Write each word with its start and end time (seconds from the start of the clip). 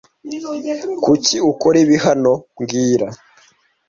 Kuki 1.03 1.35
ukora 1.51 1.77
ibi 1.83 1.97
hano 2.05 2.33
mbwira 2.59 3.07